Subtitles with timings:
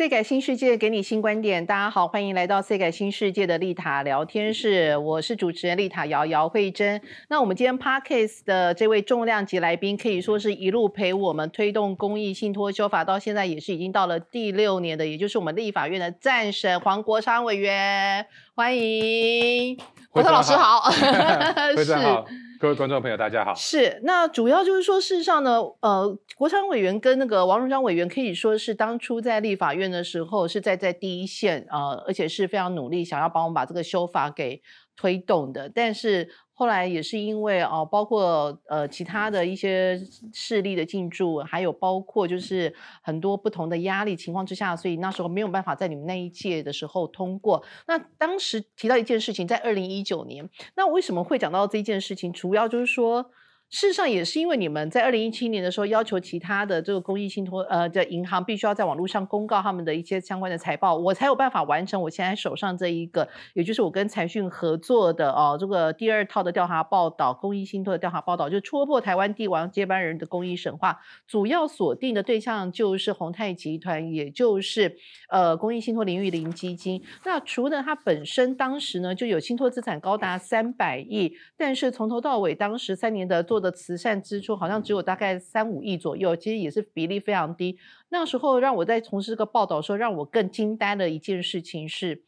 [0.00, 6.98] C 改新世界给你新观点，大家好，欢迎来到 C 改新世界的丽塔聊天室，我是主持人丽塔姚姚慧珍。
[7.28, 18.24] 那我们今天 Parkes 的这位重量级来宾，可以说是一路陪我们推动公益信托修法，到现在也是已经到了第六年的，也就是我们立法院的战神黄国昌委员，
[18.54, 19.78] 欢迎
[20.10, 20.90] 国昌老师好，
[21.76, 22.26] 非常好。
[22.58, 23.54] 各位观众朋友，大家好。
[23.54, 34.60] 是，那主要就是说，事实上呢，呃，国昌委员跟那个王荣章委员可以说是当初在立法院的时候是在在第一线，呃，而且是非常努力，想要帮我们把这个修法给
[34.96, 36.28] 推动的，但是。
[36.60, 39.98] 后来也是因为哦，包括呃其他的一些
[40.30, 47.64] 势力的进驻，还有包括就是很多不同的压力情况之下，所以那时候没有办法在你们那一届的时候通过。
[47.88, 52.30] 那当时提到一件事情，在二零一九年，那为什么会讲到这件事情？
[52.30, 53.30] 主要就是说。
[53.70, 74.96] 事实上也是因为你们在二零一七年的时候要求其他的这个公益信托呃的银行必须要在网络上公告他们的一些相关的财报，我才有办法完成我现在手上这一个，也就是我跟财讯合作的哦这个第二套的调查报道，公益信托的调查报道，就戳破台湾帝王接班人的公益神话，主要锁定的对象就是宏泰集团，也就是
[75.28, 77.00] 呃公益信托林玉林基金。
[77.24, 87.78] 那除了它本身当时呢就有信托资产高达三百亿，但是从头到尾当时三年的做的慈善支出好像只有大概三五亿左右，其实也是比例非常低。
[88.08, 92.22] 那时候让我在从事这个报道的时候，让我更惊呆的一件事情是，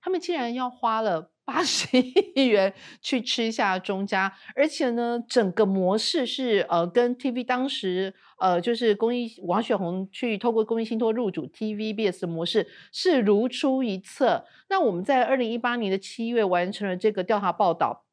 [0.00, 1.86] 他们竟然要花了八十
[2.34, 14.44] 亿元去吃下中家，而且呢，整个模式是呃跟 TV 当时呃就是公益王雪红去透过公益信托入主 TVBS 的模式是如出一辙。
[14.68, 18.04] 那我们在二零一八年的七月完成了这个调查报道。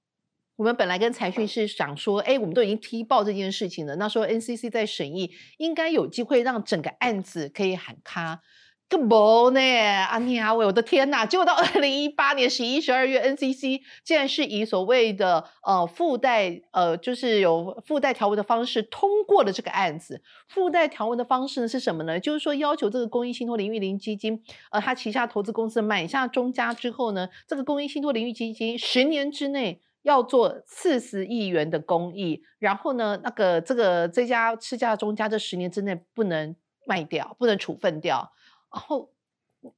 [0.57, 3.95] 我们本来跟财讯是想说，哎，我们都已经踢爆这件事情了。
[3.97, 8.39] 那时候 NCC 在审议，应该有机会让整个案子可以喊卡。
[8.87, 11.25] 个不呢，阿尼阿伟，我的天呐！
[11.25, 20.21] 结果到二零一八年十一、十二月，NCC 竟然是以所谓的呃附带呃，就是有附带条文的方式通过了这个案子。
[20.47, 22.19] 附带条文的方式呢是什么呢？
[22.19, 29.81] 就是说要求这个公益信托领域零基金，呃，他旗下投资公司买下中家之后呢，这个公益信托领域基金十年之内。
[30.05, 36.55] 要做四十亿元的公益，然后呢，那个这个这家吃家中家这十年之内不能
[36.85, 38.31] 卖掉，不能处分掉。
[38.71, 39.09] 然后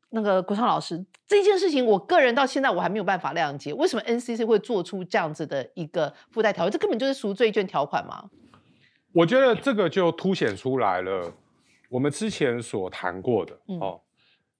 [0.10, 6.72] 那个国昌老师这件事情，我个人到现在我还没有办法谅解，为什么 NCC 会做出这样子的一个附带条款？
[6.72, 8.30] 这根本就是赎罪券条款嘛？
[9.14, 11.34] 我觉得这个就凸显出来了，
[11.88, 14.02] 我们之前所谈过的哦，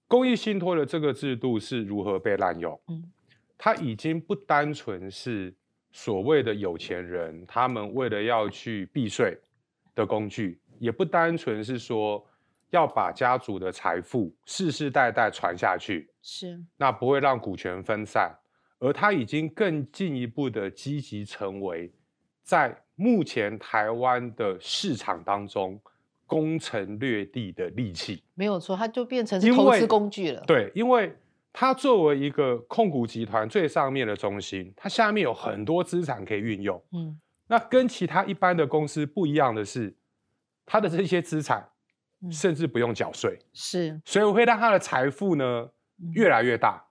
[0.06, 2.80] 公益信托的这个制度是如何被滥用。
[2.88, 3.12] 嗯。
[3.60, 5.52] 它已经不单纯是
[5.90, 9.36] 所谓的有钱人，他们为了要去避税
[9.96, 12.24] 的工具，也不单纯是说
[12.70, 18.32] 要把家族的财富世世代代传下去，是那不会让股权分散，
[18.78, 21.90] 而它已经更进一步的积极成为
[22.44, 25.80] 在目前台湾的市场当中
[26.26, 28.22] 攻城略地的利器。
[28.36, 30.44] 没有错，它就变成是投资工具了。
[30.46, 31.12] 对，因为。
[31.60, 36.80] 它作为一个控股集团最上面的中心，它下面有很多资产可以运用。
[36.92, 39.92] 嗯，那跟其他一般的公司不一样的是，
[40.64, 41.68] 它的这些资产
[42.30, 45.68] 甚至不用缴税，是，所以会让它的财富呢
[46.12, 46.84] 越来越大。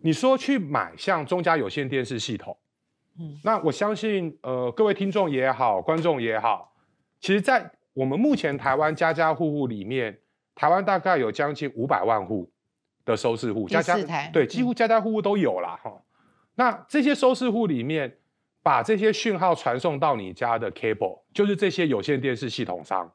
[0.00, 2.56] 你说去买像中嘉有线电视系统，
[3.18, 6.74] 嗯，那我相信呃各位听众也好，观众也好，
[7.20, 10.18] 其实，在我们目前台湾家家户户里面，
[10.54, 12.50] 台湾大概有将近五百万户。
[13.04, 13.96] 的收视户，家家
[14.32, 15.78] 对，几乎家家户户都有啦。
[15.82, 16.02] 哈。
[16.56, 18.18] 那这些收视户里面，
[18.62, 23.12] 把这些讯号传送到你家的 cable，就是这些有线电视系统商。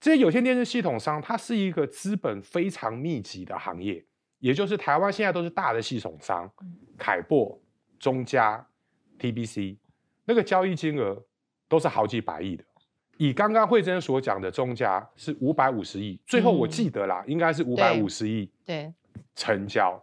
[0.00, 4.02] 这些有线电视系统商，它是一个资本非常密集的行业，
[4.38, 6.50] 也就是台湾现在都是大的系统商，
[6.96, 7.58] 凯擘、
[7.98, 8.66] 中嘉、
[9.18, 9.76] TBC，
[10.24, 11.22] 那个交易金额
[11.68, 12.64] 都是好几百亿的。
[13.20, 18.90] 以刚刚慧珍所讲的中家是五百五十亿，最后我记得啦，应该是五百五十亿对
[19.34, 20.02] 成交。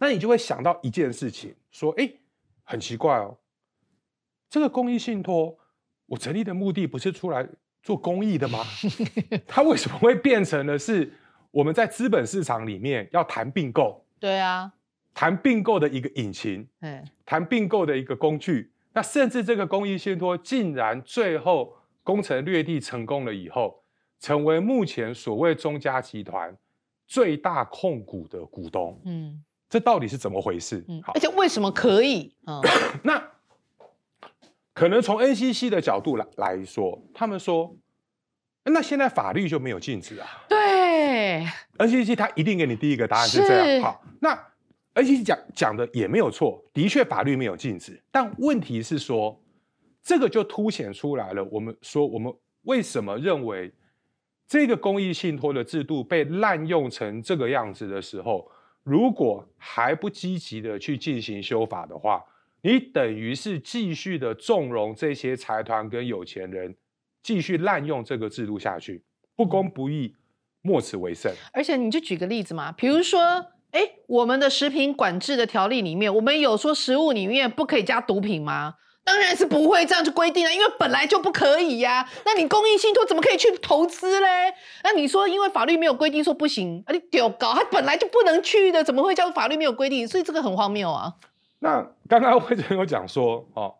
[0.00, 2.10] 那你就会想到一件事情，说哎，
[2.64, 3.38] 很奇怪哦，
[4.50, 5.56] 这个公益信托，
[6.06, 7.48] 我成立的目的不是出来
[7.80, 8.64] 做公益的吗？
[9.46, 11.08] 它为什么会变成了是
[11.52, 14.04] 我们在资本市场里面要谈并购？
[14.18, 14.72] 对啊，
[15.14, 18.72] 谈并购的一个引擎，嗯，谈并购的一个工具。
[18.94, 21.72] 那甚至这个公益信托竟然最后。
[22.06, 23.82] 攻城略地成功了以后，
[24.20, 26.56] 成为目前所谓中嘉集团
[27.04, 28.96] 最大控股的股东。
[29.04, 30.84] 嗯，这到底是怎么回事？
[30.86, 32.32] 嗯，而且为什么可以？
[32.46, 32.62] 嗯
[33.02, 33.20] 那
[34.72, 37.74] 可能从 NCC 的角度来来说，他们说，
[38.62, 40.44] 那现在法律就没有禁止啊。
[40.48, 41.44] 对。
[41.78, 43.82] NCC 他一定给你第一个答案是这样。
[43.82, 44.38] 好，那
[44.94, 49.42] NCC 讲讲的也没有错，的确法律没有禁止，但问题是说，
[50.06, 51.42] 这个就凸显出来了。
[51.50, 52.32] 我们说我们
[52.62, 53.72] 为什么认为
[54.46, 58.48] 这个公益信托的制度被滥用成这个样子的时候，
[58.84, 62.24] 如果还不积极的去进行修法的话，
[62.62, 66.76] 你等于是继续的纵容这些财团跟有钱人
[67.24, 69.02] 继续滥用这个制度下去，
[69.34, 70.14] 不公不义，
[70.62, 71.34] 莫此为甚。
[71.52, 73.20] 而且你就举个例子嘛，比如说，
[73.72, 78.76] 哎，我们的食品管制的条例里面，我们有说食物里面不可以加毒品吗？
[79.06, 84.52] 当然是不会这样去规定啊，因为本来就不可以呀、那你公益信托怎么可以去投资嘞？
[84.82, 90.06] 那你说因为法律没有规定说不行，啊你丢搞，它本来就不能去的，怎么会叫法律没有规定？
[90.08, 91.14] 所以这个很荒谬啊。
[91.60, 93.72] 那刚刚魏哲有讲说，哦，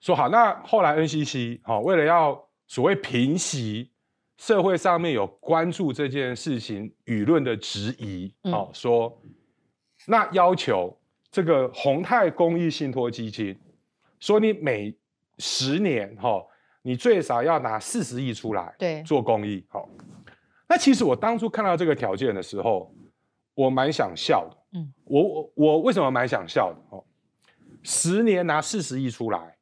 [0.00, 3.92] 说好，那后来 NCC 哦，为了要所谓平息
[4.38, 9.22] 社会上面有关注这件事情舆论的质疑，嗯哦，说
[10.08, 10.98] 那要求
[11.30, 13.56] 这个宏泰公益信托基金，
[14.24, 14.96] 说你每
[15.36, 16.46] 十年哈、哦，
[16.80, 19.86] 你最少要拿四十亿出来对做公益，好、
[20.66, 22.90] 那其实我当初看到这个条件的时候，
[23.54, 24.56] 我蛮想笑的。
[24.78, 26.96] 嗯，我我我为什么蛮想笑的？
[26.96, 27.04] 哦，
[27.82, 29.54] 十年拿四十亿出来，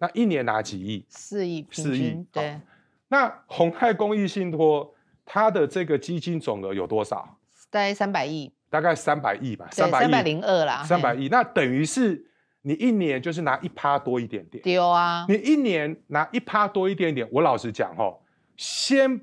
[0.00, 1.06] 那一年拿几亿？
[1.08, 2.60] 四亿四亿均，对好，
[3.06, 4.92] 那宏泰公益信托
[5.24, 7.38] 它的这个基金总额有多少？
[7.70, 12.26] 大概三百亿，大概三百亿吧，三百亿，三百零二啦，三百亿，那等于是
[12.68, 14.62] 你一年就是拿一趴多一点点。
[14.62, 18.18] 丢啊，你一年拿一趴多一点点，我老实讲哦，
[18.58, 19.18] 先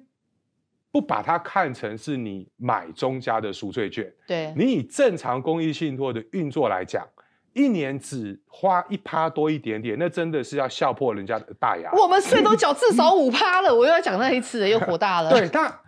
[0.91, 7.07] 不把它看成是你买中家的赎罪券，对，你以正常公益信托的运作来讲，
[7.53, 11.91] 一年只花一趴多一点点，那真的是要笑破人家的大牙。
[11.91, 15.29] 我们税都缴至少五趴了，我又要讲那一次，又火大了。
[15.37, 15.79] 对，，那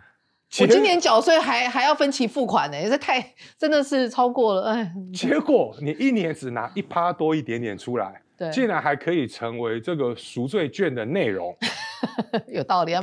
[0.60, 11.54] 我今年缴税还还要分期付款呢，这太真的是超过了，哎，结果你一年只拿一趴多一点点出来，对，竟然还可以成为这个赎罪券的内容，
[12.48, 13.00] 有道理啊，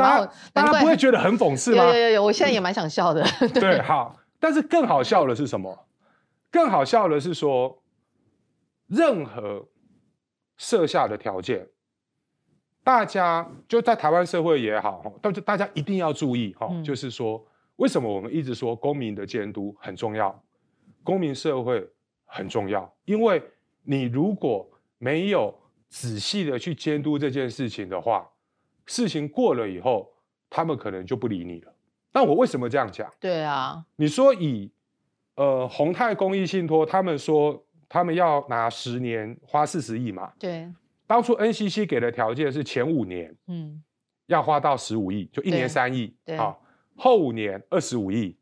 [0.52, 1.86] 大家不会怪觉得很讽刺吗？
[1.86, 5.88] 有有有有，我现在也 蛮想笑的， 对，好，但是更好笑的是什么？
[6.52, 7.84] 更好笑的是说，
[8.88, 9.68] 任何
[10.58, 11.68] 设下的条件，
[12.86, 17.44] 大家就在台湾社会也好，哈但是大家一定要注意哈，嗯就是说，
[17.78, 20.40] 为什么我们一直说公民的监督很重要，
[21.04, 21.84] 公民社会
[22.26, 22.88] 很重要？
[23.06, 23.42] 因为
[23.84, 25.52] 你如果没有
[25.90, 28.30] 仔细的去监督这件事情的话，
[28.86, 30.08] 事情过了以后，
[30.48, 31.74] 他们可能就不理你了。
[32.14, 33.12] 那我为什么这样讲？
[33.20, 34.72] 对啊，你说以
[35.36, 40.72] 呃宏泰公益信托，他们说他们要拿十年花四十亿嘛，对，
[41.08, 43.84] 当初 NCC 给的条件是前五年嗯，
[44.28, 46.62] 要花到十五亿，就一年三亿，对好，
[46.96, 48.38] 后五年二十五亿，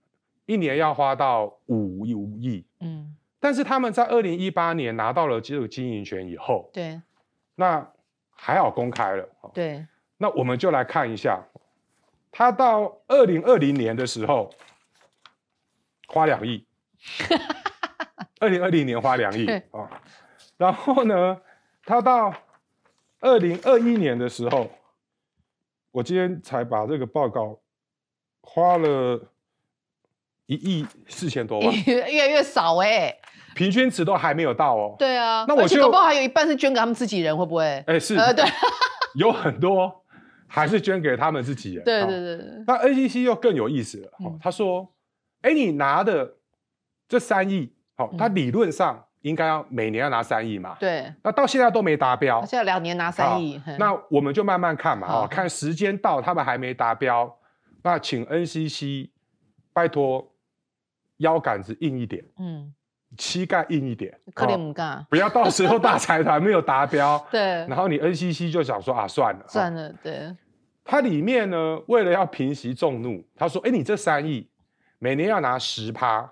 [0.45, 2.65] 一年要花到五五亿。
[2.79, 7.01] 嗯，但是他们在二零一八年拿到了这个经营权以后，对
[7.55, 7.85] 那
[8.31, 9.85] 还好公开了，哦对，
[10.17, 11.43] 那我们就来看一下，
[12.31, 14.49] 他到二零二零年的时候
[16.07, 16.65] 花两亿，
[18.39, 20.01] 二零二零年花两亿对啊，
[20.57, 21.41] 然后呢，
[21.85, 22.33] 他到
[23.23, 24.69] 二零二一年的时候，
[25.91, 27.57] 我今天才把这个报告
[28.41, 29.31] 花了
[30.45, 33.15] 一亿四千多万，越越来越少哎，
[33.55, 34.95] 平均值都还没有到哦。
[34.99, 37.63] 对啊，那我就而且搞不好还有一半是捐给他们自己人，会不会？
[37.87, 38.43] 哎，是，呃，对。
[39.15, 40.03] 有很多
[40.47, 41.83] 还是捐给他们自己人。
[41.85, 44.93] 对啊对对对，那 NCC 又更有意思了，哦嗯他说
[45.43, 46.37] ：“哎，你拿的
[47.07, 48.17] 这三亿，好、嗯。
[48.17, 52.41] 他理论上应该要每年要拿三亿嘛，对，那到现在都没达标。
[52.41, 55.23] 他，现在两年拿三亿，那我们就慢慢看嘛，好。
[55.23, 57.33] 哦，看时间到他们还没达标，
[57.81, 59.09] 那请 NCC
[59.73, 60.29] 拜托
[61.17, 62.73] 腰杆子硬一点，嗯，
[63.17, 69.47] 膝盖硬一点，可怜哦不干，不要到时候大财团没有达标， 对，然后你 NCC 就想说啊算了，哦。
[69.47, 70.35] 算了，对，
[70.83, 74.49] 它里面呢，为了要平息众怒，他说：“哎，你这三亿
[74.99, 76.29] 每年要拿十趴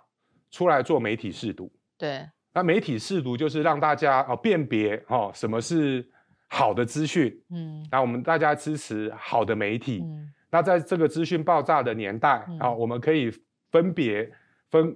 [0.50, 1.71] 出来做媒体试读。
[1.98, 6.05] 对，那媒体试读就是让大家哦辨别哦什么是
[6.48, 10.01] 好的资讯，嗯那我们大家支持好的媒体。
[10.03, 13.31] 嗯，那在这个资讯爆炸的年代嗯啊、我们可以
[13.72, 14.29] 分别
[14.70, 14.93] 分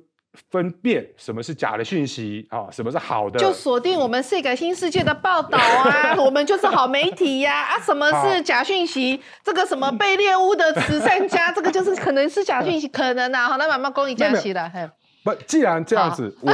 [0.52, 3.40] 分辨什么是假的讯息啊、什么是好的。
[3.40, 9.22] 就锁定我们世改新世界的报道啊， 我们就是好媒体呀啊什么是假讯息？
[9.46, 13.48] 这个什么被猎物的慈善家，这个就是可能是假讯息，可能啊。
[13.48, 14.90] 好，那慢慢公益加息了，嘿，
[15.24, 16.52] 不，既然这样子，我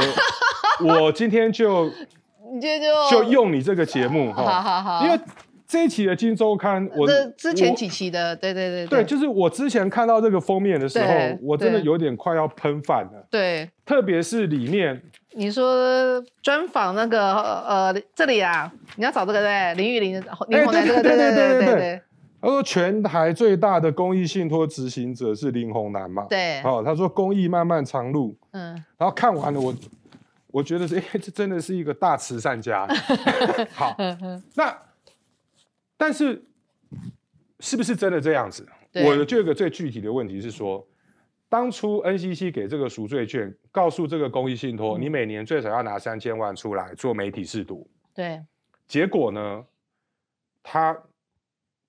[0.84, 1.86] 我今天就
[2.52, 5.18] 你这就就用你这个节目哈，好好好，因为
[5.66, 13.26] 这一期的《金周刊》，我这之前我几期的，对对对对，就是我之前看到这个封面的时候，我真的有点快要喷饭了。
[13.30, 13.68] 对。
[13.84, 22.00] 特别是里面，你说专访那个呃这里啊，你要找这个对林玉玲林红对楠这个对对对对对
[22.40, 26.26] 他说全台最大的公益信托执行者是林宏南嘛？
[26.28, 28.72] 对，哦，他说公益漫漫长路，嗯。
[28.98, 29.74] 然后看完了我，
[30.52, 32.86] 我觉得是，哎， 这真的是一个大慈善家。
[33.74, 33.96] 好，
[34.54, 34.80] 那
[35.96, 36.44] 但是
[37.58, 38.64] 是不是真的这样子？
[38.92, 40.86] 对我就有一个最具体的问题是说，
[41.48, 48.44] 当初 NCC 给这个赎罪券，告诉这个公益信托，嗯你每年最少要拿三千万出来做媒体试读，对
[48.86, 49.64] 结果呢，
[50.62, 50.96] 他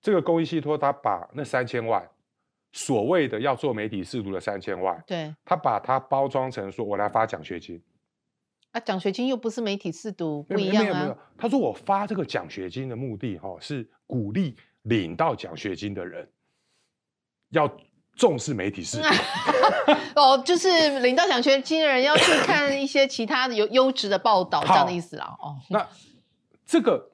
[0.00, 2.08] 这个公益信托他把那三千万。
[2.76, 7.80] 所谓的要做媒体试读的三千万，对他把它包装成说，我来发奖学金，
[8.74, 16.28] 啊，奖学金又不是媒体试读，不一样有没有没有啊。，他说我发这个奖学金的目的哈、哦、是鼓励领到奖学金的人
[17.50, 17.70] 要
[18.16, 19.08] 重视媒体试读。
[20.20, 25.36] 哦，就是领到奖学金的人要去 看一些其他的有优质的报道，这样的意思啦。
[25.40, 25.88] 哦，那
[26.66, 27.12] 这个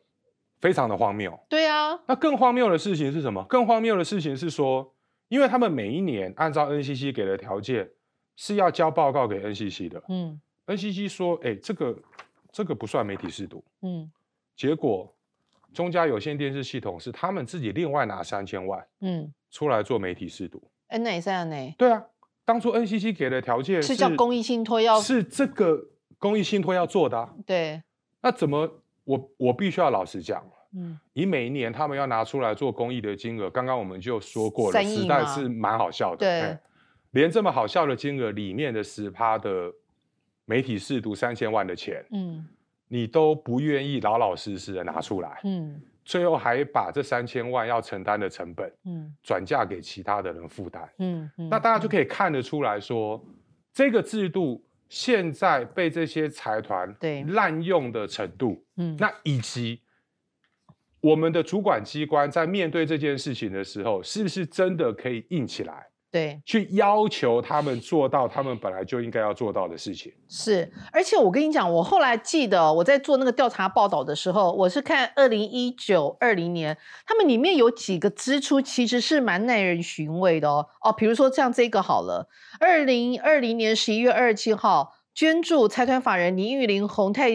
[0.62, 1.38] 非常的荒谬。
[1.46, 3.44] 对啊，那更荒谬的事情是什么？
[3.44, 4.94] 更荒谬的事情是说，
[5.28, 7.90] 因为他们每一年按照 NCC 给的条件
[8.36, 10.40] 是要交报告给 NCC 的嗯
[10.76, 11.98] ，NCC 说，哎，这个
[12.52, 13.62] 这个不算媒体试读。
[13.82, 14.10] 嗯
[14.56, 15.12] 结果
[15.72, 20.62] 中嘉有线电视系统是他们自己另外拿三千万嗯，出来做媒体试读。
[20.88, 22.04] 哎，那也是啊，呢，对啊，
[22.44, 27.82] 当初 NCC 给的条件是叫公益信托要是这个公益信托要做的、啊，对，
[28.20, 36.18] 那怎么我我必须要老实讲，嗯你每一年他们要拿出来做公益的金额，刚刚我们就说过了，三亿实在是蛮好笑的。
[36.18, 36.60] 对哎
[37.12, 39.72] 连这么好笑的金额里面的十趴的
[40.50, 42.44] 媒体试读三千万的钱，嗯。
[42.92, 45.80] 你都不愿意老老实实的拿出来，嗯。
[46.04, 49.14] 最后还把这三千万要承担的成本嗯。
[49.22, 50.82] 转嫁给其他的人负担。
[50.98, 53.24] 嗯嗯，那大家就可以看得出来说，
[53.72, 57.22] 这个制度现在被这些财团对。
[57.22, 58.96] 滥用的程度，嗯。
[58.98, 59.80] 那以及
[61.00, 66.40] 我们的主管机关在面对这件事情的时候，是不是真的可以硬起来，对。
[66.44, 70.12] 去要求他们做到他们本来就应该要做到的事情？
[70.28, 76.76] 是，而且我跟你讲，我后来记得我在做那个调查报道的时候，我是看二零一九、二零年，
[77.06, 80.66] 他们里面有几个支出其实是蛮耐人寻味的哦。
[80.82, 87.30] 哦，比如说像这个好了，二零二零年十一月二十七号，捐助财团法人林玉玲宏泰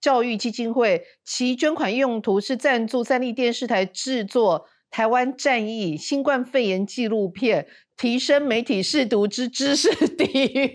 [0.00, 7.66] 教育基金会，其捐款用途是赞助三立电视台制作台湾战役、新冠肺炎纪录片，
[8.00, 10.74] 提升媒体试读之知识底蕴。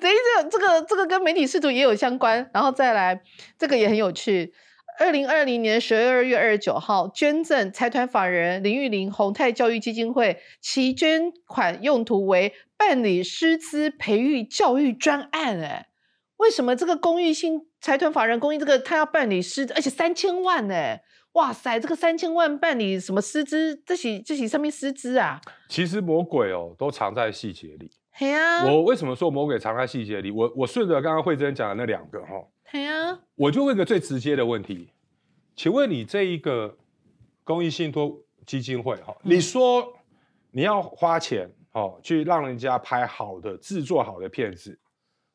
[0.00, 3.22] 等于这这个这个跟媒体试读也有相关，然后再来
[3.56, 4.52] 这个也很有趣。
[4.98, 15.60] 二零二零年十二月二十九号，捐赠财团法人林玉玲宏泰教育基金会，其捐款用途为办理师资培育教育专案。
[15.62, 15.86] 哎，
[16.38, 20.96] 为什么这个公益性财团法人公益这个他要办理师，而且三千万呢？
[21.36, 23.76] 哇塞，这个三千万办理什么师资？
[23.84, 25.38] 这些这些上面师资啊？
[25.68, 27.90] 其实魔鬼哦，都藏在细节里。
[28.10, 30.30] 嘿呀、啊，我为什么说魔鬼藏在细节里？
[30.30, 34.88] 我我顺着刚刚慧珍讲的那两个哈、嘿呀、啊，我就问个最直接的问题，
[35.54, 36.74] 请问你这一个
[37.44, 39.92] 公益信托基金会哈、嗯你说
[40.50, 44.78] 你要花钱哦去让人家拍好的、制作好的片子，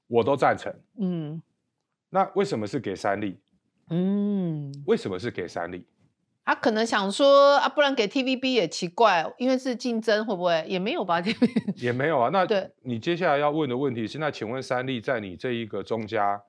[0.08, 0.74] 我都赞成。
[1.00, 1.40] 嗯
[2.10, 3.40] 那为什么是给三立？
[3.92, 4.74] 嗯。
[4.88, 5.86] 为什么是给三立？
[6.44, 12.30] 他可能想说啊，不然给 TVB 也奇怪，因为是竞争，会不会也没有吧？TVB 也没有啊。
[12.34, 16.42] 那对你接下来要问的问题是，那请问三立在你这一个中家，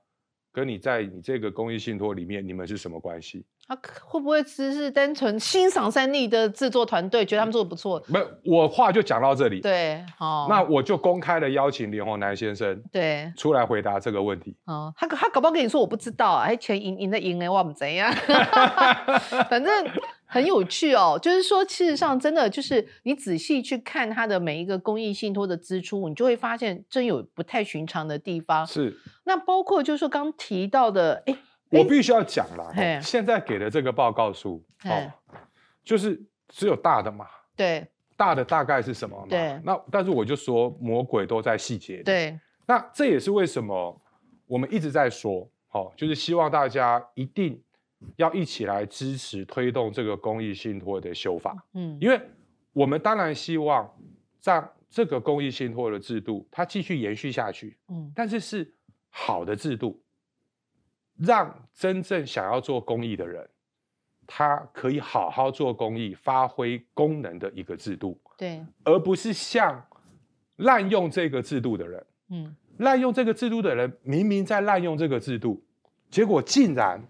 [0.52, 3.44] 跟你在你这个公益信托里面，你们是什么关系？
[3.66, 8.02] 他可会不会只是单纯欣赏三立的制作团队，觉得他们做的不错？
[8.08, 9.60] 没有，我话就讲到这里。
[9.60, 14.54] 对，哦，那我就公开的邀请连宏南先生对，出来回答这个问题。
[14.66, 18.12] 哦，他他搞不好跟你说我不知道啊，还钱赢赢的赢哎，我们怎样？
[19.48, 19.72] 反正
[20.32, 28.66] 很有趣哦，就是说，事实上真的就是你仔细去看它的每一个公益信托的支出，你就会发现真有不太寻常的地方。
[28.66, 31.36] 是那包括就是说刚提到的，哎，
[31.68, 32.72] 我必须要讲了
[33.02, 35.12] 现在给的这个报告书哦，
[35.84, 37.86] 就是只有大的嘛，对
[38.16, 39.26] 大的大概是什么嘛？
[39.28, 42.02] 对那但是我就说魔鬼都在细节里。
[42.04, 44.00] 对，那这也是为什么
[44.46, 47.62] 我们一直在说，哦，就是希望大家一定
[48.16, 52.20] 要一起来支持推动这个公益信托的修法，嗯，因为
[52.72, 53.90] 我们当然希望
[54.42, 58.12] 让这个公益信托的制度它继续延续下去，嗯。
[58.14, 58.74] 但是是
[59.08, 60.02] 好的制度，
[61.16, 63.48] 让真正想要做公益的人
[64.26, 69.84] 他可以好好做公益、发挥功能的一个制度，对，而不是像
[70.56, 72.06] 滥用这个制度的人。
[72.30, 75.62] 嗯，滥用这个制度的人，明明在滥用这个制度，
[76.10, 77.02] 结果竟然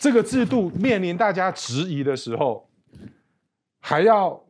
[0.00, 2.66] 这个制度面临大家质疑的时候，
[3.80, 4.42] 还要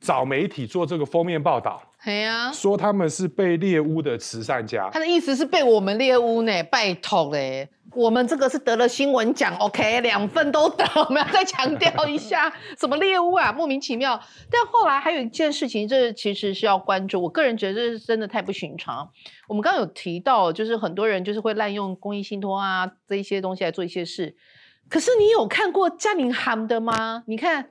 [0.00, 4.90] 找媒体做这个封面报道，哎呀，说他们是被猎污的慈善家。
[4.92, 14.20] 他的意思是被我们猎污呢，拜托嘞，我们这个是得了新闻奖，OK，两份都得，我们要再强调一下， 什么猎污啊，莫名其妙。
[14.50, 19.08] 但后来还有一件事情，这其实是要关注，我个人觉得这是真的太不寻常。
[19.46, 24.34] 我们刚刚有提到，就是很多人就是会滥用公益信托啊这一些东西来做一些事，
[24.88, 27.22] 可是你有看过嘉玲喊的吗？
[27.28, 27.68] 你看。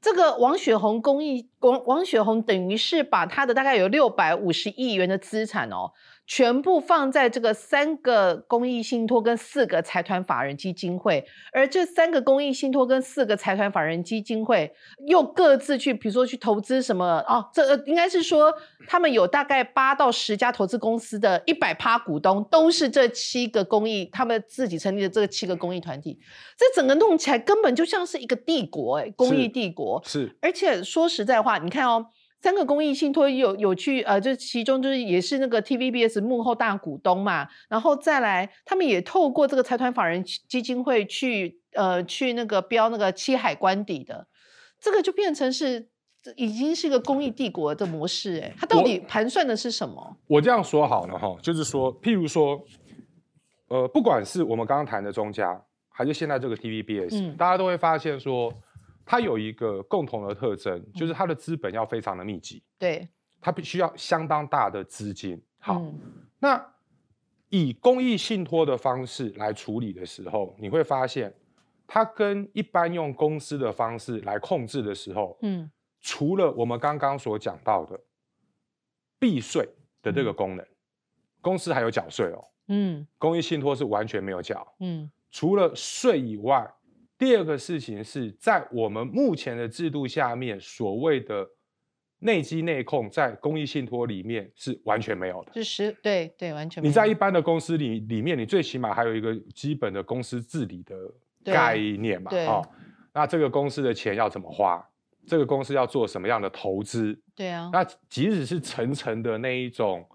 [0.00, 5.92] 这个王雪红公益王王雪红等于是把他的大概有六百五十亿元的资产哦，
[6.28, 14.70] 全部放在这个三个公益信托跟四个财团法人基金会，而这三个公益信托跟四个财团法人基金会
[15.06, 18.52] 又各自去，比如说去投资什么哦，这应该是说
[18.86, 26.20] 他们有大概八到十家投资公司的一百趴股东都是这七个公益，他们自己成立的这个七个公益团体，
[26.58, 30.02] 这整个弄起来根本就像是一个帝国哎，公益帝国。
[30.04, 32.04] 是，而且说实在话，你看哦，
[32.40, 44.26] 三个公益信托有有去呃，就其中就是也是那个 TVBS 幕后大股东嘛，然后再来，他们也透过这个财团法人基金会去呃去那个标那个七海官邸的，
[44.80, 45.88] 这个就变成是
[46.36, 50.16] 已经是一个公益帝国的模式，哎，它到底盘算的是什么？
[50.28, 52.60] 我这样说好了哈，就是说，譬如说，
[53.68, 58.52] 呃，不管是我们刚刚谈的中家，还是现在这个 TVBS，、嗯大家都会发现说，
[59.10, 63.08] 它有一个共同的特征，就是它的资本要非常的密集，对，
[63.40, 65.42] 它必须要相当大的资金。
[65.58, 65.98] 好，嗯
[66.38, 66.74] 那
[67.48, 71.34] 以公益信托的方式来处理的时候，你会发现，
[71.86, 77.98] 它跟一般用公司的方式来控制的时候，嗯除了我们刚刚所讲到的
[79.18, 79.66] 避税
[80.02, 80.66] 的这个功能，
[81.40, 82.44] 公司还有缴税哦。
[82.68, 84.74] 嗯公益信托是完全没有缴。
[84.80, 86.70] 嗯除了税以外，
[87.18, 91.44] 第二个事情是在我们目前的制度下面，所谓的
[92.20, 95.52] 内基内控，在公益信托里面是完全没有的。
[95.52, 100.96] 就是对对，完全没你在一般的公司里里面，你最起码还有一个基本的公司治理的
[101.44, 102.64] 概念嘛，对哦，
[103.12, 104.84] 那这个公司的钱要怎么花？
[105.26, 107.20] 这个公司要做什么样的投资？
[107.34, 110.08] 对啊，那即使是层层的那一种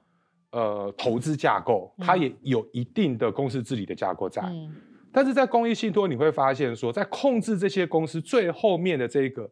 [0.52, 4.42] 呃投资架构，它嗯也有一定的公司治理的架构在。
[4.44, 4.74] 嗯
[5.14, 9.50] 但是在公益信托，你会发现说，在控制这些公司最后面的这个，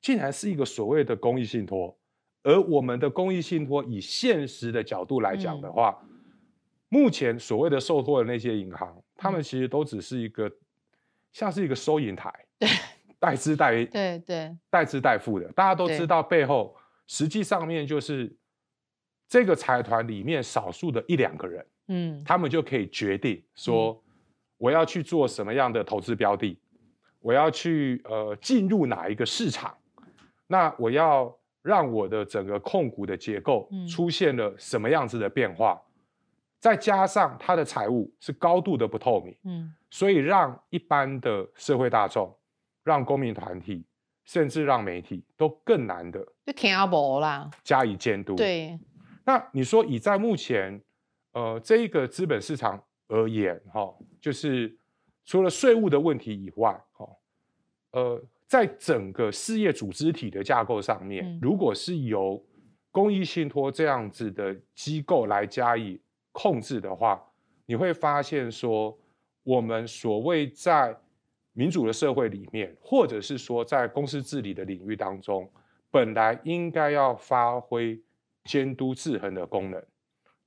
[0.00, 1.96] 竟然是一个所谓的公益信托。
[2.42, 5.96] 而我们的公益信托，以现实的角度来讲的话，
[6.88, 10.50] 目前所谓的受托的那些银行，他们其实都只是一个
[11.32, 12.68] 像是一个收银台，对，
[13.20, 14.56] 代资代对对。
[14.68, 16.74] 代资代付的，大家都知道背后
[17.06, 18.34] 实际上面就是
[19.28, 22.24] 这个财团里面少数的一两个人，嗯。
[22.24, 24.02] 他们就可以决定说
[24.62, 26.56] 我要去做什么样的投资标的，
[27.18, 29.76] 我要去呃进入哪一个市场，
[30.46, 35.82] 那我要让我的整个控股的结构嗯出现了什么样子的变化，
[36.60, 39.36] 再加上它的财务是高度的不透明。
[39.44, 42.34] 嗯所以让一般的社会大众、
[42.84, 43.84] 让公民团体，
[44.24, 48.78] 甚至让媒体都更难的就听不啦，加以监督。，对，
[49.24, 50.80] 那你说以在目前
[51.32, 54.74] 呃这一个资本市场而言，哈、就是
[55.22, 57.06] 除了税务的问题以外，哈、
[57.90, 61.38] 呃，在整个事业组织体的架构上面，嗯。
[61.42, 62.42] 如果是由
[62.90, 66.00] 公益信托这样子的机构来加以
[66.32, 67.22] 控制的话，
[67.66, 68.98] 你会发现说，
[69.42, 70.96] 我们所谓在
[71.52, 75.50] 民主的社会里面，或者是说在公司治理的领域当中，
[75.90, 78.00] 本来应该要发挥
[78.44, 79.84] 监督制衡的功能，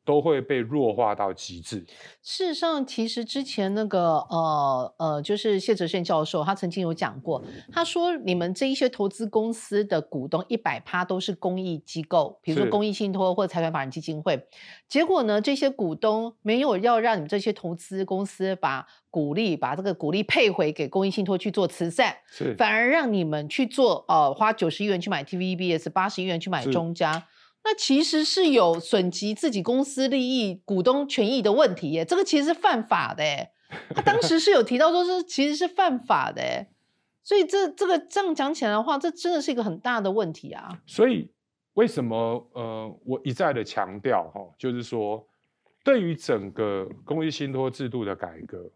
[0.05, 1.85] 都会被弱化到极致。
[2.21, 14.47] 事实上，其实之前那个呃呃，就是谢哲宪教授，他曾经有讲过，他说你们这一些投资公司的股东一百趴都是公益机构，比如说公益信托或财团法人基金会。
[14.87, 22.15] 结果呢，这些股东没有要让你们这些投资公司把股利把这个股利配回给公益信托去做慈善，
[22.57, 27.27] 反而让你们去做呃花九十亿元去买 TVBS，八十亿元去买中家。
[27.67, 33.49] 那其实是有损及自己公司利益、股东权益的问题耶，这个其实是犯法的耶。
[33.95, 36.69] 他当时是有提到说是其实是犯法的耶，
[37.23, 40.79] 所以这这个这样讲起来的话，这真的是一个很大的问题啊。
[40.85, 41.31] 所以
[41.73, 45.27] 为什么呃，我一再的强调哈，就是说，
[45.83, 48.69] 对于整个公益信托制度的改革，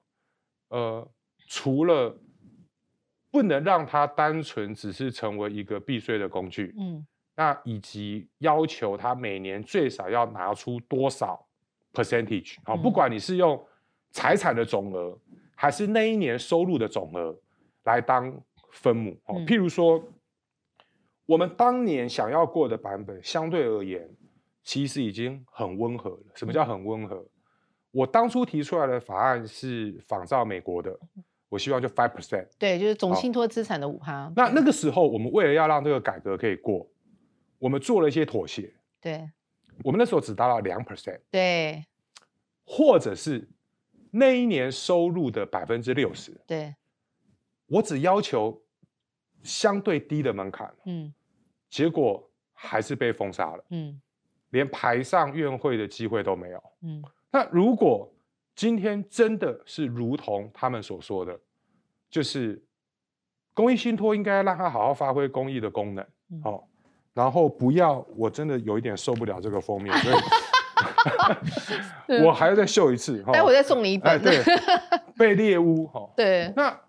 [0.70, 1.08] 呃，
[1.48, 2.20] 除了
[3.30, 6.74] 不能让它单纯只是成为一个避税的工具。
[6.76, 7.06] 嗯
[7.40, 11.48] 那以及要求他每年最少要拿出多少
[11.94, 13.58] percentage 啊、嗯不管你是用
[14.12, 15.18] 财产的总额，
[15.56, 17.34] 还是那一年收入的总额
[17.86, 18.30] 来当
[18.72, 19.36] 分母哦。
[19.38, 20.04] 嗯譬如说，
[21.26, 24.10] 我们当年想要过的版本，相对而言，
[24.62, 26.26] 其实已经很温和了。
[26.36, 27.26] 什么叫很温和？
[27.92, 31.00] 我当初提出来的法案是仿照美国的，
[31.48, 32.46] 我希望就 five percent。
[32.60, 34.30] 对，就是总信托资产的五趴。
[34.36, 36.86] 那那个时候，我们为了要让这个改革可以过，
[37.60, 38.74] 我们做了一些妥协。
[39.00, 39.30] 对
[39.84, 41.86] 我们那时候只达到两 percent，对
[42.66, 43.48] 或者是
[44.12, 46.76] 那一年收入的百分之六十，对，
[47.68, 48.62] 我只要求
[49.42, 51.14] 相对低的门槛，嗯
[51.70, 54.02] 结果还是被封杀了，嗯
[54.50, 56.64] 连排上院会的机会都没有。
[56.82, 58.12] 嗯那如果
[58.56, 61.40] 今天真的是如同他们所说的，
[62.10, 62.62] 就是
[63.54, 66.68] 公益信托应该让它好好发挥公益的功能，嗯哦，
[67.20, 70.10] 然后不要，我真的有一点受不了这个封面， 所
[72.16, 74.10] 以我还要再秀一次，待会再送你一本。
[74.10, 74.24] 哎，本。
[74.24, 74.42] 对，
[75.18, 76.54] 被猎污，哈，对。
[76.56, 76.80] 那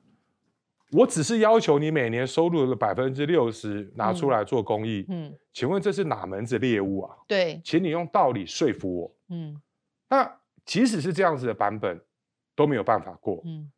[0.93, 5.35] 我只是要求你每年收入的百分之六十拿出来做公益，嗯。
[5.53, 7.17] 请问这是哪门子猎污啊？
[7.27, 7.61] 对。
[7.65, 9.13] 请你用道理说服我。
[9.31, 9.61] 嗯。
[10.09, 10.33] 那
[10.65, 12.01] 即使是这样子的版本
[12.55, 13.43] 都没有办法过。
[13.45, 13.69] 嗯。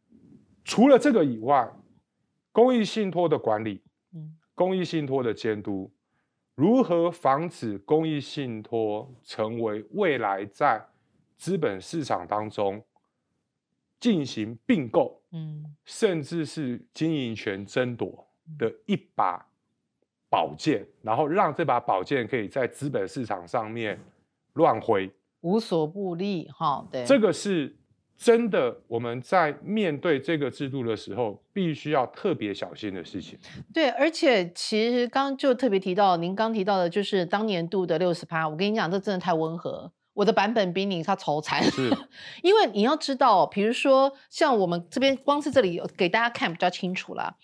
[0.64, 1.66] 除了这个以外，
[2.52, 3.82] 公益信托的管理、
[4.14, 4.36] 嗯。
[4.54, 5.90] 公益信托的监督，
[6.54, 10.84] 如何防止公益信托成为未来在
[11.36, 12.84] 资本市场当中
[13.98, 18.26] 进行并购，嗯甚至是经营权争夺
[18.58, 19.46] 的一把
[20.28, 23.98] 宝剑，然后让这把宝剑可以在资本市场上面
[24.54, 25.10] 乱挥。
[25.40, 26.86] 无所不利哈。
[26.90, 27.76] 对这个是
[28.16, 33.38] 真的，我们在面对这个制度的时候，必须要特别小心的事情。
[33.74, 39.90] 对，而且其实刚刚就特别提到，您刚提到的就是当年度的六十趴，我跟你讲，这真的太温和。
[40.14, 41.90] 我的版本比你它愁惨，是
[42.42, 47.34] 因为你要知道，比如说像我们这边光是这里有给大家看比较清楚啦。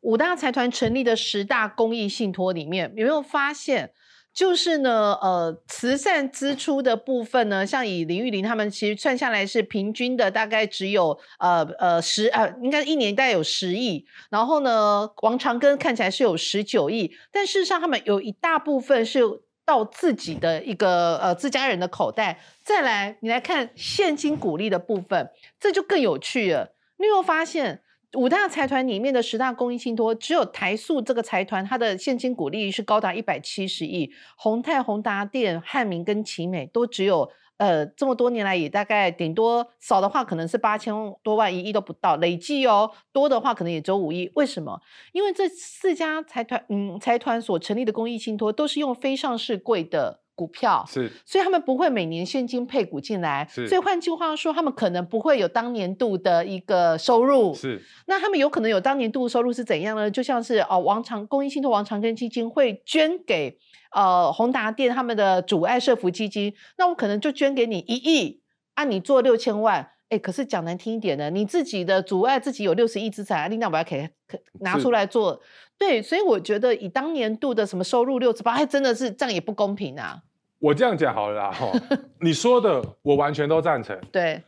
[0.00, 3.92] 五大财团成立的十大公益信托里面，有没有发现？
[4.36, 14.04] 就是呢，呃，慈善支出的部分呢，像以林玉玲他们其实算下来是平均的，大概只有呃呃十呃，应该一年大概有十亿。
[14.28, 19.22] 然后呢，王长庚看起来是有十九亿，但事实上他们有一大部分是
[19.64, 22.38] 到自己的一个呃自家人的口袋。
[22.62, 26.74] 再来，你来看现金鼓励的部分，这就更有趣了。
[26.98, 27.80] 你有发现？
[28.14, 44.30] 五大财团里面的十大公益信托，只有台塑这个财团，它的现金股利是高达一百七十亿，宏泰、宏达电、汉民跟奇美都只有呃这么多年来也大概顶多少的话可能是八千多万，一亿都不到，累计哦多的话可能也只有五亿。
[44.34, 44.80] 为什么？
[45.12, 57.52] 因为这四家财团嗯财团所成立的公益信托都是用非上市柜的股票，是所以他们不会每年现金配股进来，是所以换句话说，他们可能不会有当年度的一个收入。
[57.54, 60.08] 是那他们有可能有当年度收入是怎样呢？
[60.08, 63.58] 就像是哦，王长公益信托王长庚基金会捐给
[63.92, 68.42] 呃宏达店他们的主爱社福基金，那我可能就捐给你一亿，
[68.74, 69.90] 按、你做六千万。
[70.08, 75.40] 哎，可是讲难听一点呢，你自己的阻碍自己有六十亿资产，另外我要可以可拿出来做，
[75.78, 80.22] 对，所以我觉得以当年度的什么收入六十八，还真的是这样也不公平啊。
[80.58, 81.70] 我这样讲好了啦，哈，
[82.20, 84.42] 你说的我完全都赞成，对，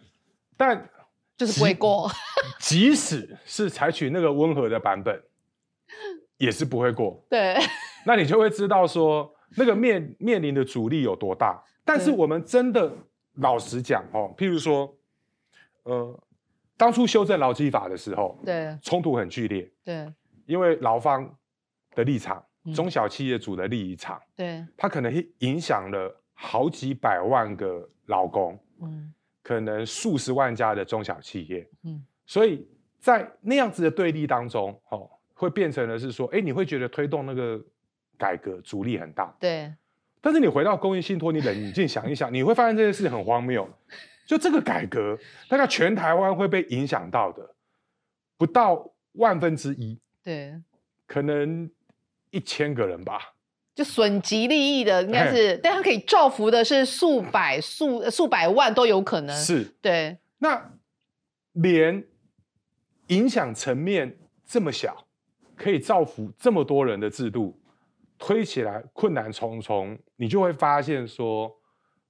[0.56, 0.88] 但
[1.36, 2.10] 就是不会过。
[2.58, 5.22] 即使是采取那个温和的版本，
[6.38, 7.22] 也是不会过。
[7.28, 7.56] 对，
[8.06, 11.62] 那你就会知道说那个面面临的阻力有多大。
[11.84, 12.90] 但是我们真的
[13.34, 14.94] 老实讲哦，譬如说，
[15.84, 16.18] 呃，
[16.76, 20.10] 当初修正劳基法的时候，对，冲突很剧烈，对，
[20.48, 21.32] 因为劳方
[21.94, 31.66] 的立场、嗯中小企业主的立场，对，它可能会影响了好几百万个劳工，嗯可能数十万家的中小企业。
[31.84, 37.58] 嗯，所以在那样子的对立当中，哦，会变成的是说，哎，你会觉得推动那个
[38.18, 39.34] 改革阻力很大。
[39.40, 39.72] 对，
[40.20, 43.66] 但是你回到公益信托，你冷静想一想，你会发现这件事很荒谬。
[44.26, 45.16] 就这个改革，
[45.48, 47.54] 大概全台湾会被影响到的
[48.37, 50.60] 不到万分之一，对，
[51.06, 51.70] 可能
[52.30, 53.32] 一千个人吧。
[53.74, 60.70] 就损及利益的应该是，但他可以造福的是数百、数数百万都有可能。，是，对，那
[61.52, 62.04] 连
[63.06, 65.06] 影响层面这么小，
[65.56, 67.58] 可以造福这么多人的制度，
[68.18, 71.50] 推起来困难重重，你就会发现说，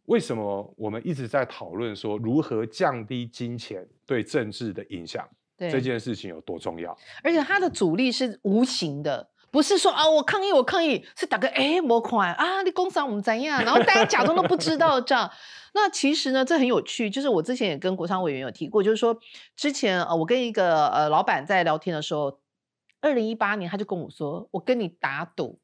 [0.07, 5.24] 为什么我们一直在讨论说如何降低金钱对政治的影响？
[5.59, 6.97] 对这件事情有多重要。
[7.23, 15.31] 而且它的阻力是无形的，不是说啊我抗议我抗议，是打个哎模款啊你工伤我们怎样，然后大家假装都不知道这样。
[15.75, 19.18] 那其实呢，这很有趣，就是我之前也跟国商委员有提过，就是说
[19.57, 22.40] 之前呃我跟一个呃老板在聊天的时候，
[23.01, 25.61] 二零一八年他就跟我说，我跟你打赌，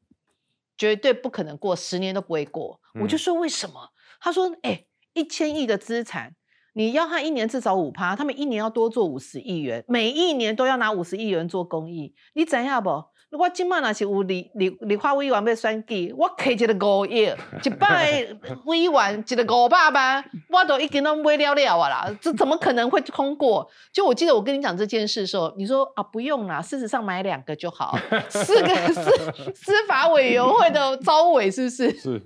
[0.77, 2.79] 绝对不可能过十年都不会过。
[3.01, 3.91] 我就嗯说为什么？
[4.19, 6.35] 他说哎一千亿的资产。
[6.75, 12.13] 你要他一年至少五趴，他们一年要多做五十亿元，每一年都要拿五十亿元做公益。
[12.33, 12.89] 你知影不？
[13.31, 17.29] 我今麦若是有立立立法委员要选举，我开一个五亿，
[17.63, 22.17] 一百个委员一个五百万，我都已经都买了了啊啦！
[22.21, 23.67] 这怎么可能会通过？
[23.91, 27.97] 就我记得我跟你讲这件事的时候，你说啊不用啦，事实上买两个就好，
[28.29, 31.91] 四个司司法委员会的招委是不是？
[31.97, 32.21] 是，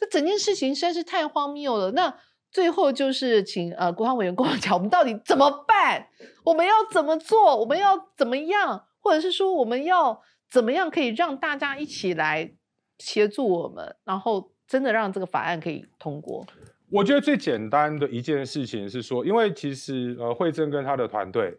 [0.00, 1.92] 这整件事情实在是太荒谬了。
[1.92, 2.12] 那
[2.52, 6.08] 最后就是请呃国防委员跟我讲，我们到底怎么办？
[6.44, 7.56] 我们要怎么做？
[7.56, 8.84] 我们要怎么样？
[9.00, 12.52] 或者是说我们要怎么样可以让大家一起来
[12.98, 16.46] 协助我们，然后真的让这个法案可以通过？
[16.90, 21.56] 我觉得最简单的一件事情是说，因为其实呃，惠珍跟他的团队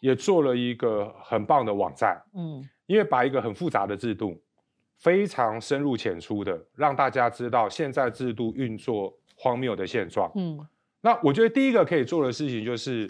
[0.00, 4.36] 也做了一个很棒的网站，嗯因为把一个很复杂的制度，
[4.98, 10.30] 非常深入浅出的让大家知道现在制度运作荒谬的现状。
[10.34, 10.66] 嗯
[11.00, 13.08] 那我觉得第一个可以做的事情就是，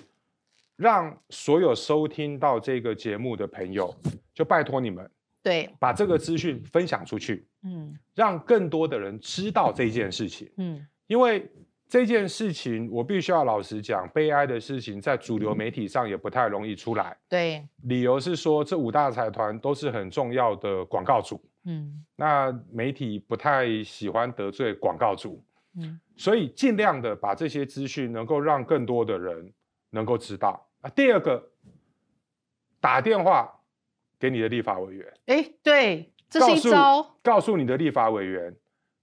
[0.77, 3.93] 让所有收听到这个节目的朋友，
[4.35, 5.11] 就拜托你们
[5.43, 10.51] 对，把这个资讯分享出去，嗯让更多的人知道这件事情。
[10.59, 11.51] 嗯因为
[11.88, 17.17] 这件事情，我必须要老实讲，悲哀的事情在主流媒体上也不太容易出来。
[17.27, 25.43] 对，理由是说，这五大财团都是很重要的广告主，嗯那媒体不太喜欢得罪广告主，
[25.79, 29.53] 嗯所以尽量的把这些资讯能够让更多的人
[29.91, 30.69] 能够知道。
[30.81, 31.51] 啊，第二个，
[32.81, 33.61] 打电话
[34.19, 37.17] 给你的立法委员，哎，对，这是告诉一招。
[37.23, 38.55] 告诉你的立法委员，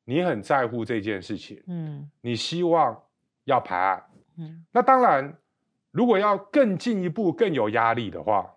[0.03, 3.01] 你很在乎这件事情，嗯你希望
[3.45, 4.03] 要排案。
[4.37, 5.37] 嗯那当然，
[5.91, 8.53] 如果要更进一步、更有压力的话，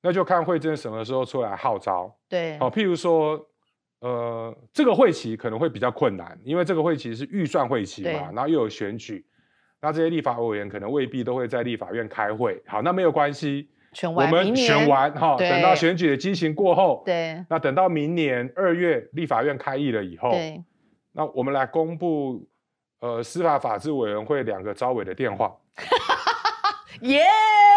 [0.00, 2.16] 那就看惠珍什么时候出来号召。
[2.28, 3.46] 对，好、譬如说，
[4.00, 9.26] 呃，这个会期可能会比较困难，因为这个会期是预算会期嘛，然后又有选举，
[9.80, 12.62] 那这些立法委员可能未必都会在立法院开会。
[12.66, 20.62] 好，那没有关系，选我们完明年选完哈、等到选举的激情过后，对那等到明年二月立法院开议了以后，对，
[21.12, 22.46] 那我们来公布
[23.00, 25.56] 呃司法法制委员会两个招委的电话，
[27.02, 27.22] 耶！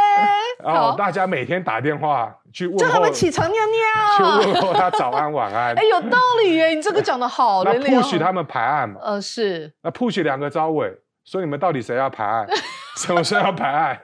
[0.63, 4.43] 然后好，大家每天打电话去问叫他候，们起床尿尿。
[4.43, 4.49] 去。
[4.51, 5.73] 问候他早安晚安。
[5.79, 6.67] 哎，，有道理耶！
[6.69, 9.71] 你这个讲的好，那 push 他们排案嘛，呃是。
[9.81, 10.91] 那 push 两个招委，
[11.25, 12.47] 说你们到底谁要排案，
[12.97, 13.99] 什么时候要排案，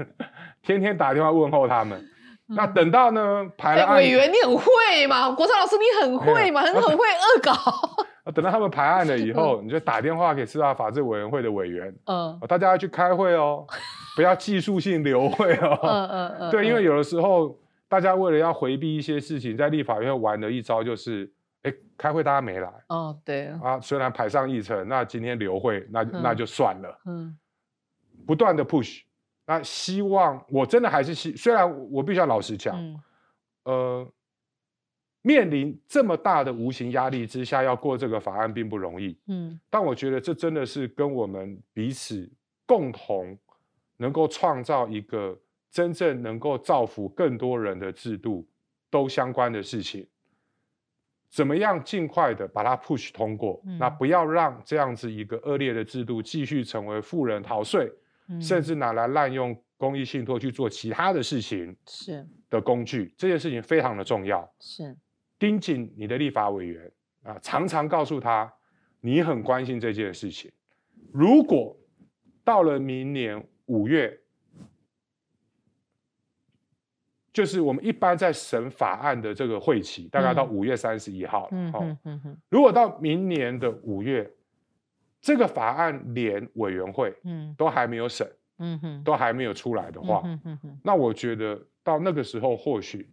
[0.64, 2.02] 天天打电话问候他们。
[2.50, 7.52] 那等到呢排案，委员你很会嘛，国昌老师你很会嘛，很很会恶搞。
[8.24, 12.38] 啊等到他们排案了以后，你就打电话给司法法制委员会的委员，嗯。
[12.42, 13.66] 哦大家要去开会哦，
[14.18, 15.80] 不要技术性流会哦。
[15.84, 27.38] 嗯 嗯嗯， 对，因为嗯有的时候大家为了要回避一些事情，在立法院玩的一招就是，哎，开会大家没来哦对，啊，虽然排上议程，那今天留会，那那就算了，嗯
[28.26, 29.02] 不断的 push。
[29.46, 33.00] 那希望我真的还是希，虽然我必须要老实讲，嗯
[33.64, 34.12] 呃，
[35.22, 39.18] 面临这么大的无形压力之下，要过这个法案并不容易。
[39.28, 42.30] 嗯但我觉得这真的是跟我们彼此
[42.66, 43.38] 共同
[43.98, 45.38] 能够创造一个
[45.70, 48.48] 真正能够造福更多人的制度
[48.90, 50.08] 都相关的事情。
[51.30, 53.62] 怎么样尽快的把它 push 通过？
[53.66, 57.92] 嗯那不要让这样子一个恶劣的制度继续成为富人逃税，
[58.30, 63.14] 嗯，甚至拿来滥用公益信托去做其他的事情是的工具。
[63.18, 64.50] 这件事情非常的重要。
[64.60, 64.96] 是
[65.38, 66.90] 盯紧你的立法委员
[67.24, 68.52] 啊，常常告诉他
[69.02, 70.50] 你很关心这件事情。
[71.12, 71.78] 如果
[72.44, 74.20] 到了明年五月，
[77.32, 80.50] 就是我们一般在审法案的这个会期，大概到嗯。
[80.50, 81.48] 五月三十一号。
[81.52, 84.30] 嗯好嗯嗯嗯如果到明年的五月，
[85.22, 87.54] 这个法案连委员会嗯。
[87.58, 88.28] 都还没有审，
[88.58, 89.04] 嗯哼。
[89.04, 90.24] 都还没有出来的话，
[90.84, 93.10] 那我觉得到那个时候，或许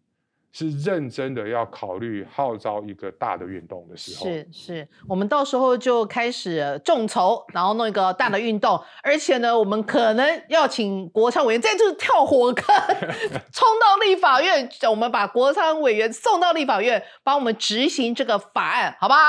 [0.56, 4.24] 是认真的要考虑号召一个大的运动的时候。
[4.24, 12.64] 是是，我们到时候就开始众筹，然后弄一个大的运动，而且呢，我们可能要请国昌委员再就是跳火坑，
[13.52, 19.20] 冲到立法院，我们把国昌委员送到立法院，帮我们执行这个法案，好不好？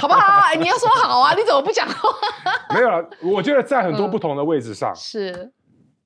[0.00, 0.40] 好不好？
[0.46, 2.08] 哎 你要说好啊，你怎么不讲话？
[2.74, 5.52] 没有了，我觉得在很多嗯不同的位置上，是，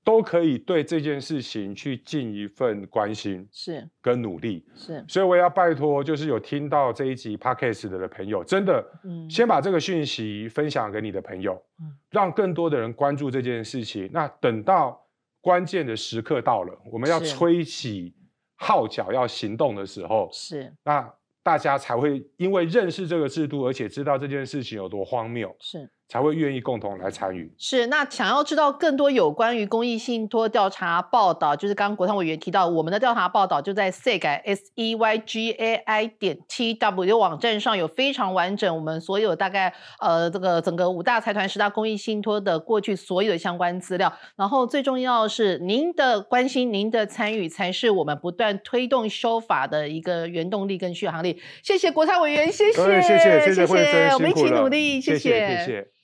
[0.02, 4.64] 都可以对这件事情去尽一份关心是跟努力。
[4.74, 14.08] 是，所以我也要拜托，就是有听到这一集 podcast 的朋友，真的嗯，先把这个讯息分享给你的朋友嗯，让更多的人关注这件事情。
[14.12, 15.06] 那等到
[15.42, 18.14] 关键的时刻到了，我们要吹起
[18.56, 25.90] 号角要行动的时候，是那大家才会因为认识这个制度，而且知道这件事情有多荒谬，是。
[26.10, 27.48] 才会愿意共同来参与。
[27.56, 44.12] 是，那想要知道更多有关于公益信托调查报道，就是刚刚国昌委员提到，我们的调查报道就在 s e g a s e y g a i 点 t w 网站上有非常完整，我们所有大概呃这个整个五大财团十大公益信托的过去所有的相关资料。
[44.34, 51.40] 然后最重要是，您的关心、您的参与，才是我们不断推动修法的一个原动力跟续航力。
[51.62, 53.18] 谢谢国泰委员，谢谢，谢
[53.54, 55.99] 谢谢我们一起努力，谢谢谢谢。